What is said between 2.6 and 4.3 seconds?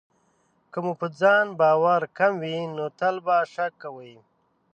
نو تل به شک کوئ.